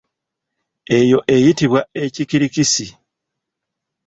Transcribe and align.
Eyo 0.97 1.19
eyitibwa 1.35 1.81
ekikirikisi. 2.03 2.85